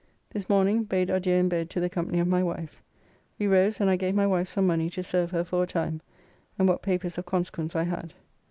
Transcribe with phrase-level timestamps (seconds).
[0.31, 2.81] This morning bade adieu in bed to the company of my wife.
[3.37, 6.01] We rose and I gave my wife some money to serve her for a time,
[6.57, 8.15] and what papers of consequence I had.